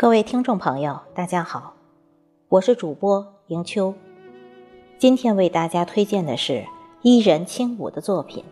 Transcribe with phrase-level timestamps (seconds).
[0.00, 1.74] 各位听众朋友，大家好，
[2.48, 3.92] 我是主播迎秋。
[4.96, 6.64] 今天为大家推荐的是
[7.02, 8.42] 伊人轻舞的作品，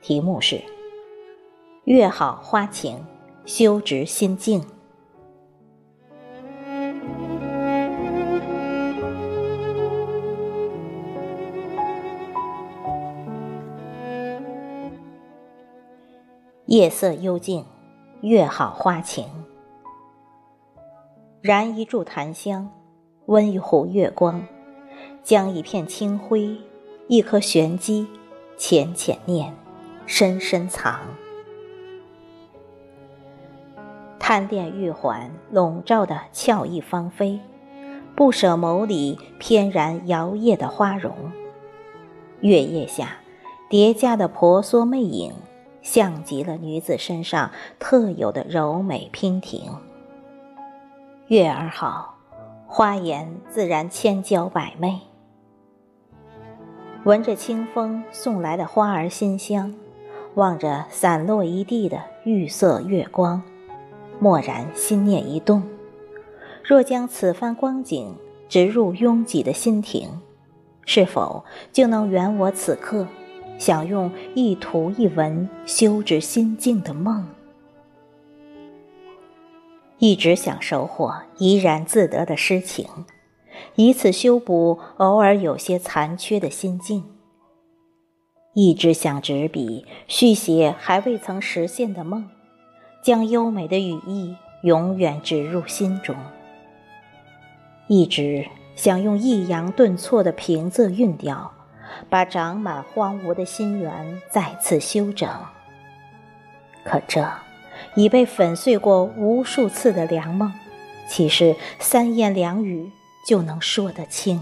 [0.00, 0.56] 题目是
[1.84, 3.04] 《月好花情，
[3.44, 4.62] 修直心境》。
[16.64, 17.66] 夜色幽静，
[18.22, 19.26] 月好花情。
[21.42, 22.70] 燃一柱檀香，
[23.24, 24.46] 温一壶月光，
[25.22, 26.54] 将一片清辉，
[27.08, 28.06] 一颗玄机，
[28.58, 29.56] 浅浅念，
[30.04, 31.00] 深深藏。
[34.18, 37.40] 贪恋玉环笼罩的俏意芳菲，
[38.14, 41.32] 不舍眸里翩然摇曳的花容。
[42.42, 43.16] 月夜下
[43.70, 45.32] 叠加的婆娑魅影，
[45.80, 49.62] 像极了女子身上特有的柔美娉婷。
[51.30, 52.16] 月儿好，
[52.66, 54.98] 花颜自然千娇百媚。
[57.04, 59.72] 闻着清风送来的花儿馨香，
[60.34, 63.40] 望着散落一地的玉色月光，
[64.18, 65.62] 蓦然心念一动：
[66.64, 68.16] 若将此番光景
[68.48, 70.20] 植入拥挤的心庭，
[70.84, 73.06] 是否就能圆我此刻
[73.56, 77.24] 想用一图一文修直心境的梦？
[80.00, 82.86] 一直想收获怡然自得的诗情，
[83.74, 87.04] 以此修补偶尔有些残缺的心境。
[88.54, 92.30] 一直想执笔续写还未曾实现的梦，
[93.02, 96.16] 将优美的语意永远植入心中。
[97.86, 101.52] 一直想用抑扬顿挫的平仄韵调，
[102.08, 105.28] 把长满荒芜的心源再次修整。
[106.84, 107.22] 可这……
[107.96, 110.52] 已被粉碎过无数次的良梦，
[111.08, 112.90] 岂是三言两语
[113.26, 114.40] 就能说得清？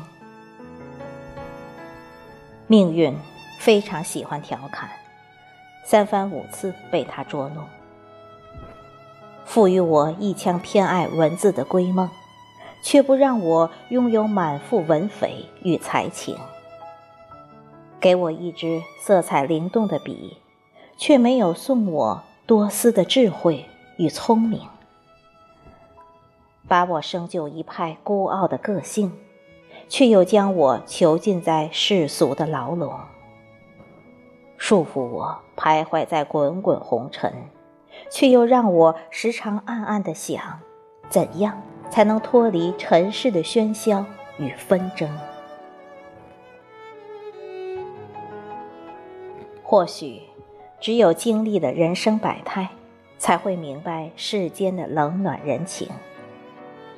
[2.67, 3.17] 命运
[3.59, 4.91] 非常喜欢调侃，
[5.85, 7.65] 三番五次被他捉弄，
[9.47, 12.11] 赋予我一腔偏爱文字的归梦，
[12.83, 16.37] 却不让我拥有满腹文绯与才情；
[17.99, 20.37] 给我一支色彩灵动的笔，
[20.99, 22.23] 却没有送我。
[22.49, 23.67] 多思的智慧
[23.99, 24.63] 与聪明，
[26.67, 29.13] 把我生就一派孤傲的个性，
[29.87, 32.91] 却又将我囚禁在世俗的牢笼，
[34.57, 37.31] 束缚我徘徊在滚滚红尘，
[38.11, 40.61] 却又让我时常暗暗的想，
[41.11, 41.61] 怎样
[41.91, 44.07] 才能脱离尘世的喧嚣
[44.39, 45.11] 与纷争？
[49.63, 50.23] 或许。
[50.81, 52.69] 只有经历了人生百态，
[53.19, 55.89] 才会明白世间的冷暖人情；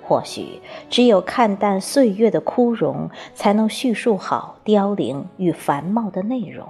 [0.03, 0.61] 或许
[0.91, 6.67] 只有看淡岁月的枯荣，才能叙述好凋零与繁茂的内容；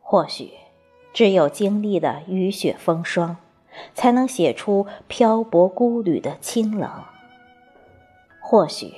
[0.00, 0.50] 或许
[1.12, 3.36] 只有经历了雨雪风霜，
[3.94, 6.88] 才能写出漂泊孤旅的清冷；
[8.40, 8.94] 或许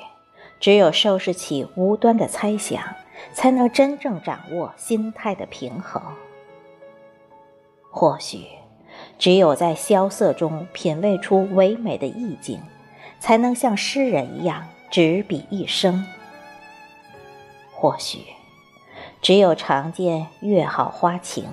[0.60, 2.80] 只有收拾起无端的猜想。
[3.32, 6.02] 才能真正掌握心态的平衡。
[7.90, 8.46] 或许，
[9.18, 12.60] 只有在萧瑟中品味出唯美的意境，
[13.20, 16.04] 才能像诗人一样执笔一生。
[17.72, 18.18] 或许，
[19.20, 21.44] 只有常见月好花情，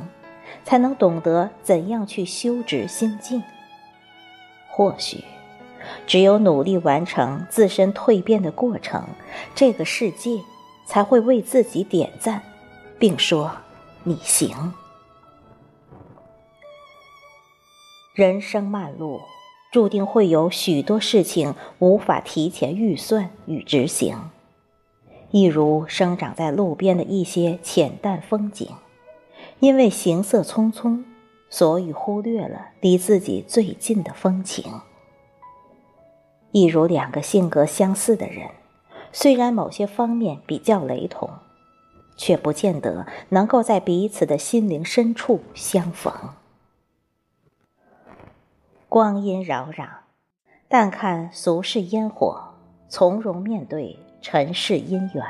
[0.64, 3.44] 才能懂得怎样去修直心境。
[4.70, 5.24] 或许，
[6.08, 9.04] 只有努力完成自身蜕变的过程，
[9.54, 10.40] 这个世界。
[10.90, 12.42] 才会为自己点赞，
[12.98, 13.52] 并说
[14.04, 14.74] ：“你行。”
[18.16, 19.22] 人生漫路，
[19.72, 24.18] 注定会有许多事情无法提前预算与执行，
[25.30, 28.68] 一如生长在路边的一些浅淡风景，
[29.60, 31.04] 因为行色匆匆，
[31.52, 34.64] 所以忽略了离自己最近的风情；
[36.52, 38.50] 一如两个性格相似的人。
[39.12, 41.30] 虽然某些方面比较雷同，
[42.16, 46.14] 却不见得能够在彼此的心灵深处相逢。
[48.88, 49.88] 光阴扰攘，
[50.68, 52.56] 但看俗世烟火，
[52.88, 55.24] 从容面对尘世姻缘。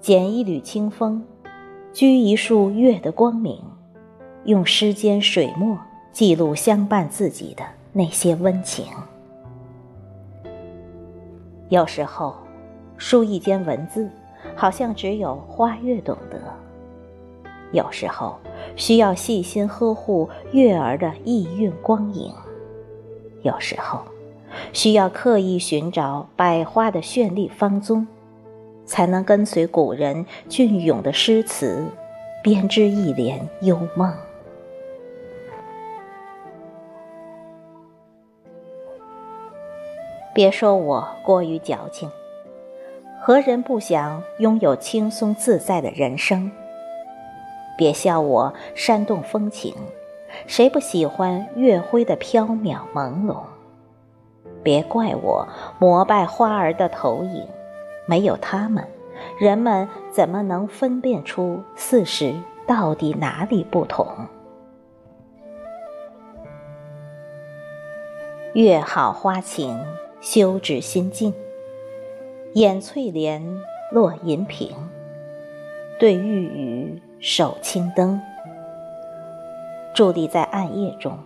[0.00, 1.24] 捡一缕清风，
[1.92, 3.62] 掬一束月的光明，
[4.44, 5.78] 用诗间水墨
[6.12, 8.86] 记录相伴自己的那些温情。
[11.70, 12.34] 有时候，
[12.98, 14.10] 书一间文字，
[14.56, 16.36] 好像只有花月懂得；
[17.70, 18.36] 有时候，
[18.74, 22.32] 需要细心呵护月儿的意韵光影；
[23.42, 24.00] 有时候，
[24.72, 28.04] 需要刻意寻找百花的绚丽芳踪，
[28.84, 31.86] 才能跟随古人隽永的诗词，
[32.42, 34.12] 编织一帘幽梦。
[40.32, 42.08] 别说我过于矫情，
[43.20, 46.50] 何人不想拥有轻松自在的人生？
[47.76, 49.74] 别笑我煽动风情，
[50.46, 53.38] 谁不喜欢月辉的飘渺朦胧？
[54.62, 55.48] 别怪我
[55.78, 57.48] 膜拜花儿的投影，
[58.06, 58.86] 没有他们，
[59.38, 62.34] 人们怎么能分辨出四时
[62.66, 64.06] 到底哪里不同？
[68.52, 69.78] 月好花晴，
[70.20, 71.32] 休止心静。
[72.54, 73.42] 掩翠帘，
[73.92, 74.70] 落银屏，
[75.98, 77.02] 对玉宇。
[77.22, 78.18] 手青灯，
[79.94, 81.18] 伫立在暗夜中，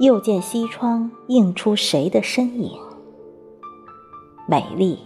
[0.00, 2.72] 又见西窗映出谁的身影？
[4.48, 4.98] 美丽，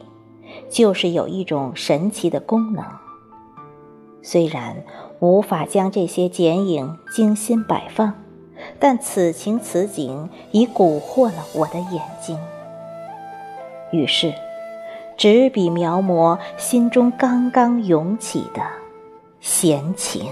[0.70, 2.82] 就是有一种神奇的功能。
[4.23, 4.82] 虽然
[5.20, 8.14] 无法将这些剪影精心摆放，
[8.78, 12.38] 但此情此景已蛊惑了我的眼睛。
[13.92, 14.32] 于是，
[15.16, 18.62] 执笔描摹心中刚刚涌起的。
[19.40, 20.26] 闲情。